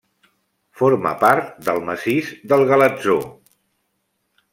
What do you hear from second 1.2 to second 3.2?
part del massís del Galatzó.